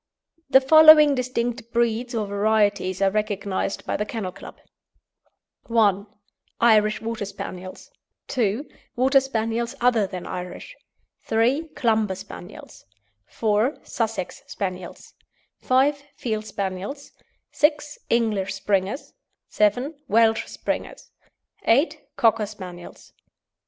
The 0.49 0.61
following 0.61 1.13
distinct 1.13 1.71
breeds 1.71 2.15
or 2.15 2.25
varieties 2.25 3.03
are 3.03 3.11
recognised 3.11 3.85
by 3.85 3.97
the 3.97 4.03
Kennel 4.03 4.31
Club: 4.31 4.57
(1) 5.67 6.07
Irish 6.59 6.99
Water 7.03 7.23
Spaniels; 7.25 7.91
(2) 8.27 8.67
Water 8.95 9.19
Spaniels 9.19 9.75
other 9.79 10.07
than 10.07 10.25
Irish; 10.25 10.75
(3) 11.25 11.67
Clumber 11.75 12.15
Spaniels; 12.15 12.83
(4) 13.27 13.77
Sussex 13.83 14.41
Spaniels; 14.47 15.13
(5) 15.59 16.01
Field 16.15 16.47
Spaniels; 16.47 17.11
(6) 17.51 17.99
English 18.09 18.55
Springers; 18.55 19.13
(7) 19.49 19.93
Welsh 20.07 20.47
Springers; 20.47 21.11
(8) 21.65 22.01
Cocker 22.17 22.47
Spaniels. 22.47 23.13